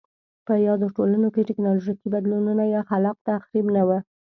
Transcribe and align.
په 0.45 0.53
یادو 0.67 0.87
ټولنو 0.95 1.27
کې 1.33 1.47
ټکنالوژیکي 1.49 2.07
بدلونونه 2.13 2.63
یا 2.75 2.81
خلاق 2.89 3.17
تخریب 3.27 3.65
نه 3.75 3.83
و 3.87 3.89